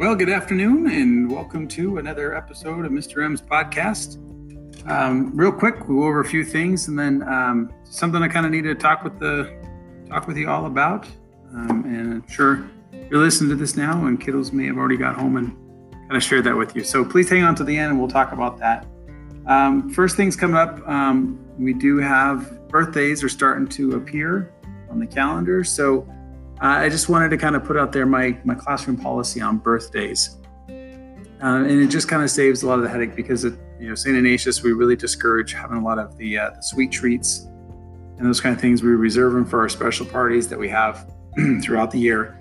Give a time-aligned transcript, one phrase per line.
[0.00, 3.22] Well, good afternoon, and welcome to another episode of Mr.
[3.22, 4.16] M's podcast.
[4.88, 8.46] Um, real quick, we'll go over a few things, and then um, something I kind
[8.46, 9.54] of need to talk with the
[10.08, 11.06] talk with you all about.
[11.52, 12.66] Um, and I'm sure
[13.10, 15.54] you're listening to this now, and kiddos may have already got home and
[15.92, 16.82] kind of shared that with you.
[16.82, 18.86] So please hang on to the end, and we'll talk about that.
[19.48, 24.50] Um, first things coming up, um, we do have birthdays are starting to appear
[24.88, 25.62] on the calendar.
[25.62, 26.08] So
[26.60, 30.36] I just wanted to kind of put out there my, my classroom policy on birthdays.
[30.68, 33.88] Uh, and it just kind of saves a lot of the headache because it, you
[33.88, 34.14] know, St.
[34.14, 37.46] Ignatius, we really discourage having a lot of the, uh, the sweet treats
[38.18, 38.82] and those kind of things.
[38.82, 41.10] We reserve them for our special parties that we have
[41.62, 42.38] throughout the year.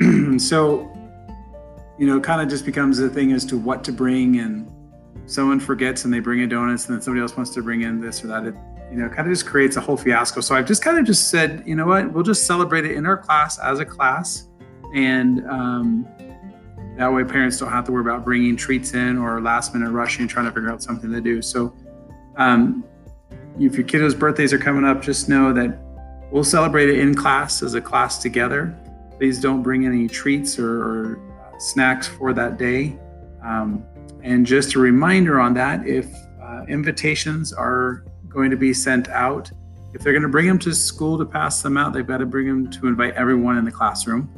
[0.38, 0.88] so,
[1.98, 4.70] you know, it kind of just becomes a thing as to what to bring and
[5.26, 8.00] someone forgets and they bring in donuts and then somebody else wants to bring in
[8.00, 8.46] this or that.
[8.46, 8.54] It,
[8.92, 10.42] you know, kind of just creates a whole fiasco.
[10.42, 13.06] So I've just kind of just said, you know what, we'll just celebrate it in
[13.06, 14.48] our class as a class.
[14.94, 16.06] And um,
[16.98, 20.28] that way parents don't have to worry about bringing treats in or last minute rushing,
[20.28, 21.40] trying to figure out something to do.
[21.40, 21.74] So
[22.36, 22.84] um,
[23.58, 25.78] if your kiddos' birthdays are coming up, just know that
[26.30, 28.78] we'll celebrate it in class as a class together.
[29.16, 32.98] Please don't bring any treats or, or uh, snacks for that day.
[33.42, 33.86] Um,
[34.22, 39.50] and just a reminder on that, if uh, invitations are going to be sent out.
[39.94, 42.26] If they're going to bring them to school to pass them out, they've got to
[42.26, 44.30] bring them to invite everyone in the classroom.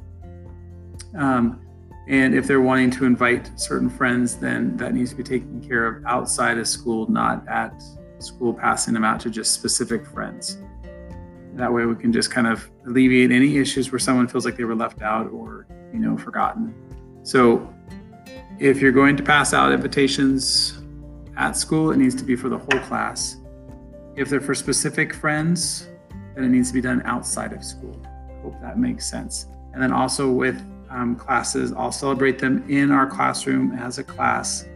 [1.17, 1.61] Um,
[2.06, 5.87] and if they're wanting to invite certain friends, then that needs to be taken care
[5.87, 7.83] of outside of school, not at
[8.19, 10.59] school, passing them out to just specific friends.
[11.55, 14.65] That way, we can just kind of alleviate any issues where someone feels like they
[14.65, 16.75] were left out or, you know, forgotten.
[17.22, 17.72] So,
[18.59, 20.83] if you're going to pass out invitations
[21.37, 23.37] at school, it needs to be for the whole class.
[24.16, 25.88] If they're for specific friends,
[26.34, 27.96] then it needs to be done outside of school.
[28.42, 29.46] Hope that makes sense.
[29.72, 34.66] And then also with um, classes, I'll celebrate them in our classroom as a class,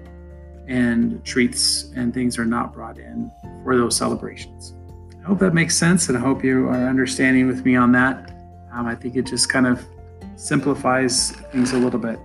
[0.66, 3.30] and treats and things are not brought in
[3.62, 4.74] for those celebrations.
[5.20, 8.32] I hope that makes sense, and I hope you are understanding with me on that.
[8.72, 9.84] Um, I think it just kind of
[10.36, 12.18] simplifies things a little bit.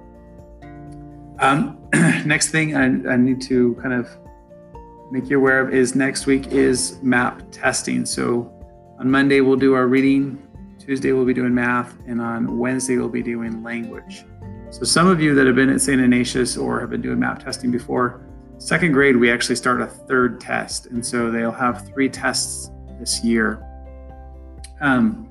[1.40, 1.78] Um,
[2.25, 4.09] next thing I, I need to kind of
[5.13, 8.03] make you aware of is next week is map testing.
[8.03, 8.51] So
[8.97, 10.41] on Monday, we'll do our reading.
[10.79, 11.96] Tuesday, we'll be doing math.
[12.07, 14.25] And on Wednesday, we'll be doing language.
[14.72, 16.02] So some of you that have been at St.
[16.02, 18.25] Ignatius or have been doing map testing before,
[18.57, 20.88] second grade, we actually start a third test.
[20.88, 23.63] And so they'll have three tests this year.
[24.81, 25.29] Um,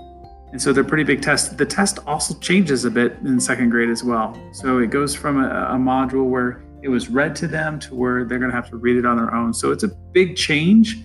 [0.53, 1.49] and so they're pretty big tests.
[1.49, 4.41] The test also changes a bit in second grade as well.
[4.53, 8.25] So it goes from a, a module where it was read to them to where
[8.25, 9.55] they're going to have to read it on their own.
[9.55, 11.05] So it's a big change.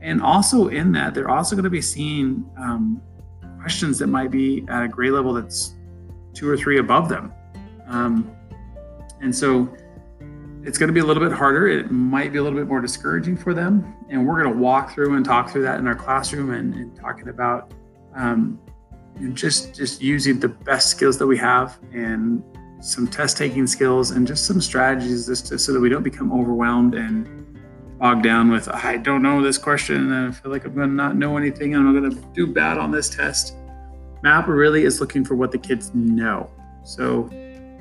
[0.00, 3.02] And also in that, they're also going to be seeing um,
[3.58, 5.74] questions that might be at a grade level that's
[6.32, 7.32] two or three above them.
[7.88, 8.30] Um,
[9.20, 9.74] and so
[10.62, 11.66] it's going to be a little bit harder.
[11.66, 13.94] It might be a little bit more discouraging for them.
[14.08, 16.94] And we're going to walk through and talk through that in our classroom and, and
[16.94, 17.72] talking about
[18.14, 18.60] um,
[19.32, 22.42] just just using the best skills that we have and
[22.86, 26.32] some test taking skills and just some strategies just to, so that we don't become
[26.32, 27.58] overwhelmed and
[27.98, 30.94] bogged down with I don't know this question and I feel like I'm going to
[30.94, 33.56] not know anything and I'm going to do bad on this test.
[34.22, 36.48] MAP really is looking for what the kids know.
[36.84, 37.28] So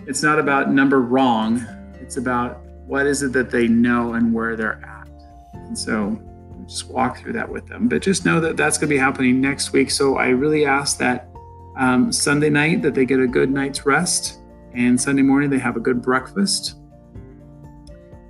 [0.08, 1.64] it's not about number wrong,
[2.02, 5.08] it's about what is it that they know and where they're at.
[5.54, 6.20] And so
[6.66, 7.88] just walk through that with them.
[7.88, 9.92] But just know that that's going to be happening next week.
[9.92, 11.30] So I really ask that
[11.78, 14.40] um, Sunday night that they get a good night's rest
[14.76, 16.76] and Sunday morning, they have a good breakfast.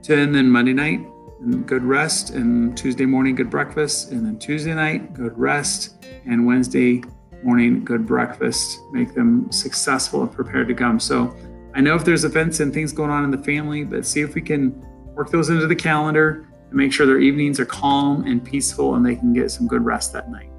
[0.07, 0.99] And then Monday night,
[1.41, 2.31] and good rest.
[2.31, 4.11] And Tuesday morning, good breakfast.
[4.11, 6.05] And then Tuesday night, good rest.
[6.25, 7.01] And Wednesday
[7.43, 8.79] morning, good breakfast.
[8.91, 10.99] Make them successful and prepared to come.
[10.99, 11.35] So
[11.73, 14.35] I know if there's events and things going on in the family, but see if
[14.35, 14.79] we can
[15.15, 19.05] work those into the calendar and make sure their evenings are calm and peaceful and
[19.05, 20.51] they can get some good rest that night.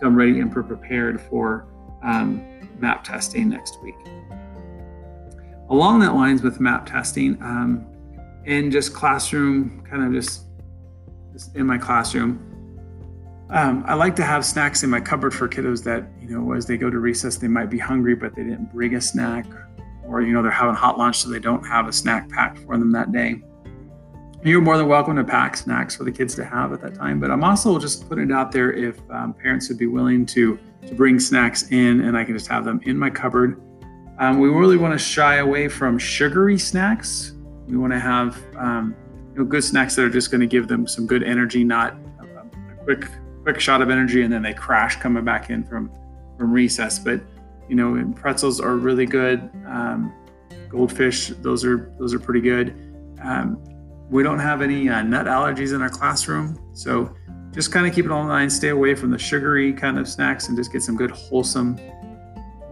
[0.00, 1.66] Come ready and prepared for
[2.02, 2.42] um,
[2.78, 3.96] map testing next week
[5.70, 7.86] along that lines with map testing um,
[8.44, 10.46] and just classroom, kind of just,
[11.32, 12.46] just in my classroom.
[13.50, 16.66] Um, I like to have snacks in my cupboard for kiddos that, you know, as
[16.66, 19.46] they go to recess, they might be hungry, but they didn't bring a snack,
[20.04, 22.76] or, you know, they're having hot lunch, so they don't have a snack packed for
[22.76, 23.42] them that day.
[24.42, 27.20] You're more than welcome to pack snacks for the kids to have at that time,
[27.20, 30.58] but I'm also just putting it out there if um, parents would be willing to,
[30.86, 33.60] to bring snacks in and I can just have them in my cupboard
[34.20, 37.32] um, we really want to shy away from sugary snacks.
[37.66, 38.94] We want to have um,
[39.32, 41.96] you know, good snacks that are just going to give them some good energy, not
[42.20, 43.08] a, a, quick
[43.42, 45.90] quick shot of energy and then they crash coming back in from
[46.36, 46.98] from recess.
[46.98, 47.22] But
[47.68, 49.50] you know, pretzels are really good.
[49.66, 50.12] Um,
[50.68, 51.28] goldfish.
[51.40, 52.74] Those are those are pretty good.
[53.22, 53.58] Um,
[54.10, 57.14] we don't have any uh, nut allergies in our classroom, so
[57.52, 58.50] just kind of keep it all in.
[58.50, 61.76] Stay away from the sugary kind of snacks and just get some good, wholesome,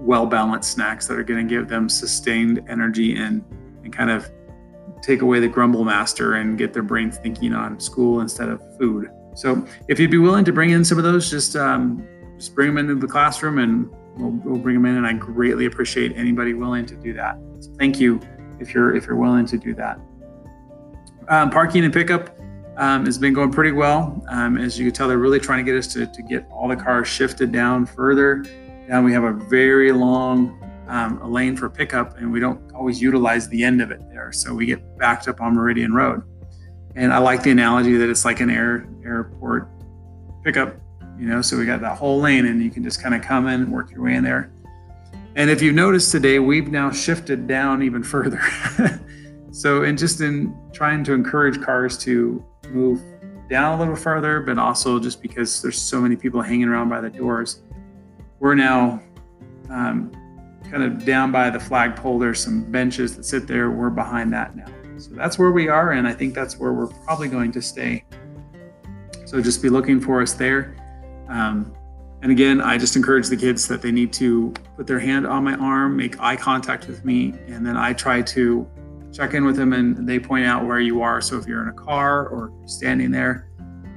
[0.01, 3.45] well balanced snacks that are going to give them sustained energy and
[3.85, 4.31] and kind of
[5.03, 9.09] take away the grumble master and get their brains thinking on school instead of food.
[9.35, 12.07] So if you'd be willing to bring in some of those, just um,
[12.37, 14.97] just bring them into the classroom and we'll, we'll bring them in.
[14.97, 17.39] And I greatly appreciate anybody willing to do that.
[17.61, 18.21] So thank you
[18.59, 20.01] if you're if you're willing to do that.
[21.29, 22.37] Um, parking and pickup
[22.79, 24.25] um, has been going pretty well.
[24.29, 26.69] Um, as you can tell, they're really trying to get us to, to get all
[26.69, 28.45] the cars shifted down further.
[28.89, 30.59] Now we have a very long
[30.89, 34.33] um, lane for pickup, and we don't always utilize the end of it there.
[34.33, 36.23] So we get backed up on Meridian Road.
[36.97, 39.69] And I like the analogy that it's like an air airport
[40.43, 40.75] pickup,
[41.19, 41.43] you know.
[41.43, 43.71] So we got that whole lane, and you can just kind of come in and
[43.71, 44.51] work your way in there.
[45.37, 48.41] And if you've noticed today, we've now shifted down even further.
[49.53, 53.03] so, in just in trying to encourage cars to move
[53.51, 57.03] down a little further, but also just because there's so many people hanging around by
[57.03, 57.61] the doors,
[58.41, 59.03] we're now
[59.71, 60.13] um,
[60.71, 62.19] kind of down by the flagpole.
[62.19, 63.71] There's some benches that sit there.
[63.71, 64.67] We're behind that now.
[64.99, 68.05] So that's where we are, and I think that's where we're probably going to stay.
[69.27, 70.77] So just be looking for us there.
[71.29, 71.73] Um,
[72.23, 75.45] and again, I just encourage the kids that they need to put their hand on
[75.45, 78.69] my arm, make eye contact with me, and then I try to
[79.13, 81.21] check in with them and they point out where you are.
[81.21, 83.49] So if you're in a car or standing there,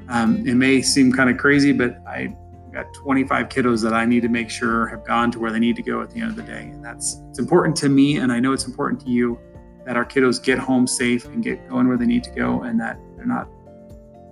[0.10, 2.36] um, it may seem kind of crazy, but I
[2.72, 5.76] got 25 kiddos that I need to make sure have gone to where they need
[5.76, 6.70] to go at the end of the day.
[6.74, 9.40] And that's it's important to me, and I know it's important to you
[9.86, 12.80] that our kiddos get home safe and get going where they need to go, and
[12.80, 13.48] that they're not,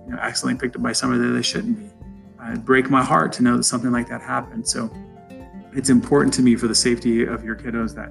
[0.06, 1.90] you know, accidentally picked up by somebody that they shouldn't be.
[2.48, 4.66] It'd break my heart to know that something like that happened.
[4.66, 4.90] So
[5.74, 8.10] it's important to me for the safety of your kiddos that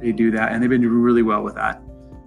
[0.00, 1.82] they do that, and they've been doing really well with that.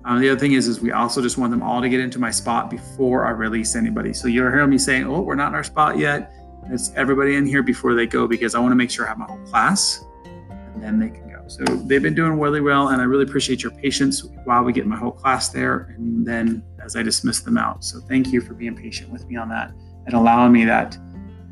[0.05, 2.19] Um, the other thing is, is we also just want them all to get into
[2.19, 4.11] my spot before I release anybody.
[4.11, 6.33] So you'll hear me saying, "Oh, we're not in our spot yet."
[6.69, 9.17] It's everybody in here before they go because I want to make sure I have
[9.17, 11.43] my whole class, and then they can go.
[11.47, 14.85] So they've been doing really well, and I really appreciate your patience while we get
[14.87, 17.83] my whole class there, and then as I dismiss them out.
[17.83, 19.71] So thank you for being patient with me on that
[20.05, 20.97] and allowing me that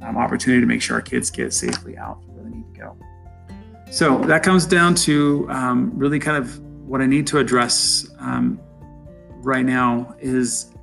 [0.01, 2.97] um, opportunity to make sure our kids get safely out where they need to go.
[3.91, 8.59] So that comes down to um, really kind of what I need to address um,
[9.43, 10.73] right now is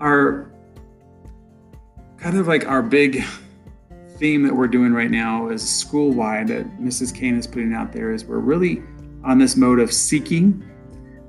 [0.00, 0.51] our
[2.22, 3.24] kind of like our big
[4.16, 7.14] theme that we're doing right now is school wide that Mrs.
[7.14, 8.82] Kane is putting out there is we're really
[9.24, 10.62] on this mode of seeking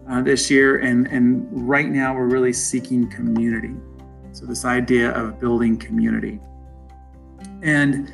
[0.09, 3.73] uh, this year and and right now we're really seeking community
[4.33, 6.39] so, this idea of building community.
[7.61, 8.11] And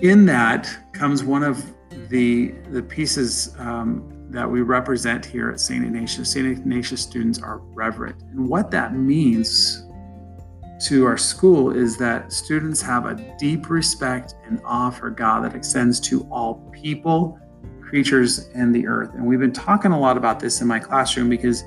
[0.00, 1.64] in that comes one of
[2.10, 5.82] the, the pieces um, that we represent here at St.
[5.82, 6.30] Ignatius.
[6.30, 6.46] St.
[6.46, 8.20] Ignatius students are reverent.
[8.32, 9.83] And what that means
[10.80, 15.54] to our school is that students have a deep respect and awe for God that
[15.54, 17.38] extends to all people,
[17.80, 19.14] creatures, and the earth.
[19.14, 21.64] And we've been talking a lot about this in my classroom because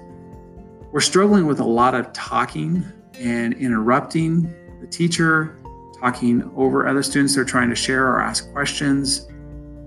[0.91, 2.83] we're struggling with a lot of talking
[3.19, 5.57] and interrupting the teacher,
[5.99, 9.27] talking over other students that are trying to share or ask questions,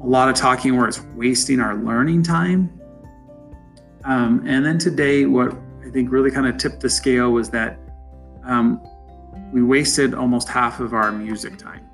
[0.03, 2.73] a lot of talking where it's wasting our learning time.
[4.05, 7.79] Um, and then today, what I think really kind of tipped the scale was that
[8.45, 8.83] um,
[9.53, 11.87] we wasted almost half of our music time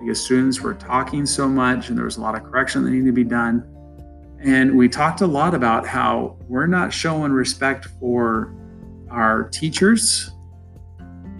[0.00, 3.06] because students were talking so much and there was a lot of correction that needed
[3.06, 3.66] to be done.
[4.40, 8.54] And we talked a lot about how we're not showing respect for
[9.10, 10.30] our teachers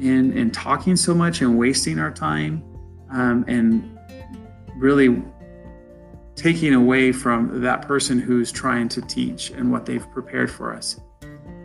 [0.00, 2.62] in in talking so much and wasting our time
[3.10, 3.98] um, and
[4.76, 5.22] really
[6.36, 10.98] taking away from that person who's trying to teach and what they've prepared for us.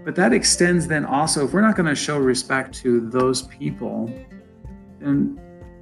[0.05, 4.05] But that extends then also, if we're not going to show respect to those people,
[5.00, 5.39] then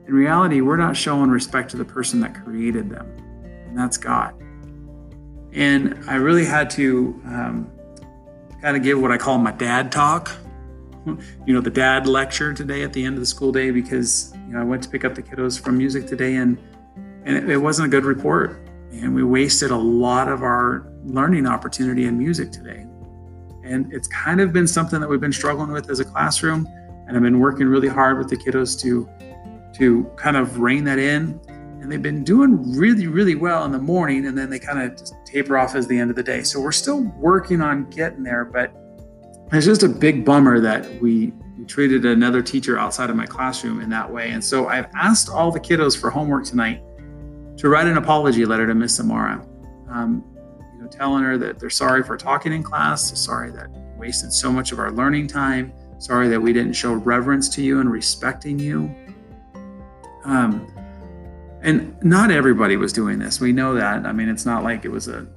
[0.08, 3.06] in reality, we're not showing respect to the person that created them,
[3.68, 4.34] and that's God.
[5.51, 7.72] And I really had to um,
[8.62, 10.32] kind of give what I call my dad talk
[11.06, 14.53] you know, the dad lecture today at the end of the school day because you
[14.53, 16.58] know I went to pick up the kiddos from music today and
[17.25, 18.60] and it, it wasn't a good report
[18.92, 22.86] and we wasted a lot of our learning opportunity in music today.
[23.63, 26.67] And it's kind of been something that we've been struggling with as a classroom
[27.08, 29.10] and I've been working really hard with the kiddos to
[29.77, 33.79] to kind of rein that in and they've been doing really really well in the
[33.79, 36.43] morning and then they kind of just taper off as the end of the day
[36.43, 38.72] so we're still working on getting there but
[39.51, 41.34] it's just a big bummer that we,
[41.67, 44.32] treated another teacher outside of my classroom in that way.
[44.32, 46.82] And so I've asked all the kiddos for homework tonight
[47.58, 49.48] to write an apology letter to Miss Samara.
[49.89, 50.25] Um,
[50.94, 54.72] telling her that they're sorry for talking in class, sorry that we wasted so much
[54.72, 58.94] of our learning time, sorry that we didn't show reverence to you and respecting you.
[60.26, 60.70] Um,
[61.62, 63.40] and not everybody was doing this.
[63.40, 64.06] We know that.
[64.06, 65.28] I mean, it's not like it was a,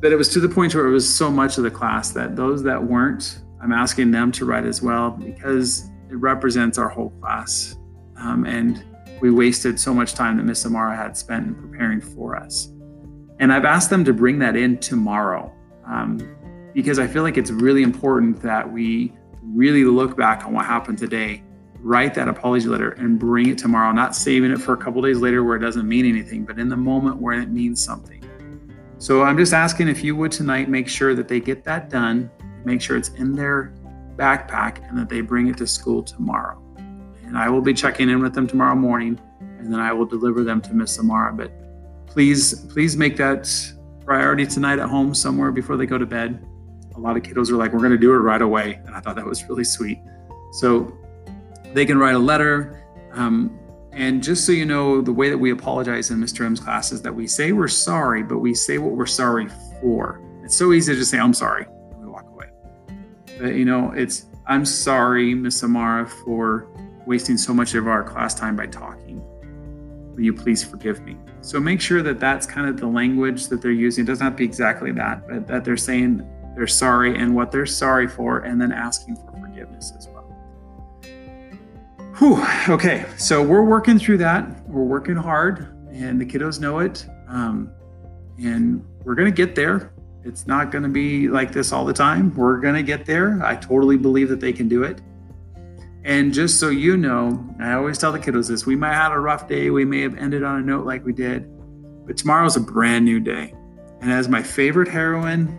[0.00, 2.36] but it was to the point where it was so much of the class that
[2.36, 7.10] those that weren't, I'm asking them to write as well because it represents our whole
[7.20, 7.76] class.
[8.16, 8.84] Um, and
[9.20, 12.68] we wasted so much time that Miss Amara had spent in preparing for us.
[13.38, 15.52] And I've asked them to bring that in tomorrow
[15.86, 16.18] um,
[16.72, 19.12] because I feel like it's really important that we
[19.42, 21.42] really look back on what happened today,
[21.80, 25.18] write that apology letter, and bring it tomorrow, not saving it for a couple days
[25.18, 28.24] later where it doesn't mean anything, but in the moment where it means something.
[28.98, 32.30] So I'm just asking if you would tonight make sure that they get that done,
[32.64, 33.74] make sure it's in their
[34.16, 36.60] backpack, and that they bring it to school tomorrow.
[37.26, 40.44] And I will be checking in with them tomorrow morning, and then I will deliver
[40.44, 41.32] them to Miss Samara.
[41.32, 41.52] But
[42.14, 43.52] please, please make that
[44.04, 46.46] priority tonight at home somewhere before they go to bed.
[46.94, 48.80] A lot of kiddos are like, we're going to do it right away.
[48.86, 49.98] And I thought that was really sweet.
[50.52, 50.96] So
[51.72, 52.86] they can write a letter.
[53.14, 53.58] Um,
[53.90, 56.46] and just so you know, the way that we apologize in Mr.
[56.46, 59.48] M's class is that we say we're sorry, but we say what we're sorry
[59.80, 60.20] for.
[60.44, 62.46] It's so easy to just say, I'm sorry, and we walk away.
[63.40, 66.68] But you know, it's, I'm sorry, Miss Amara, for
[67.06, 69.20] wasting so much of our class time by talking.
[70.14, 71.16] Will you please forgive me?
[71.40, 74.04] So make sure that that's kind of the language that they're using.
[74.04, 77.50] It doesn't have to be exactly that, but that they're saying they're sorry and what
[77.50, 80.22] they're sorry for, and then asking for forgiveness as well.
[82.18, 82.44] Whew.
[82.72, 84.68] Okay, so we're working through that.
[84.68, 87.04] We're working hard, and the kiddos know it.
[87.26, 87.72] Um,
[88.38, 89.92] and we're going to get there.
[90.22, 92.34] It's not going to be like this all the time.
[92.34, 93.44] We're going to get there.
[93.44, 95.00] I totally believe that they can do it.
[96.04, 99.12] And just so you know, I always tell the kiddos this we might have had
[99.12, 99.70] a rough day.
[99.70, 101.48] We may have ended on a note like we did,
[102.06, 103.54] but tomorrow's a brand new day.
[104.00, 105.58] And as my favorite heroine,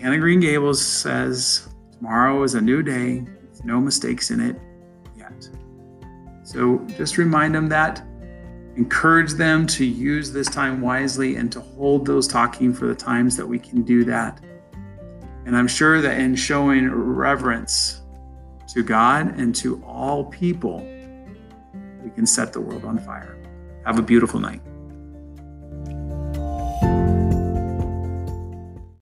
[0.00, 3.26] Anne of Green Gables says, tomorrow is a new day
[3.64, 4.56] no mistakes in it
[5.16, 5.48] yet.
[6.42, 8.02] So just remind them that.
[8.76, 13.36] Encourage them to use this time wisely and to hold those talking for the times
[13.36, 14.40] that we can do that.
[15.46, 18.02] And I'm sure that in showing reverence,
[18.68, 20.78] to God and to all people,
[22.02, 23.36] we can set the world on fire.
[23.84, 24.60] Have a beautiful night.